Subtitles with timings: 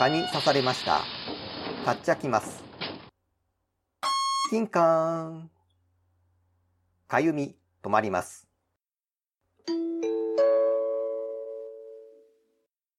[0.00, 1.02] 蚊に刺されました。
[1.84, 2.64] 買っちゃきます。
[4.48, 5.50] キンカーン。
[7.06, 8.49] かゆみ止まります。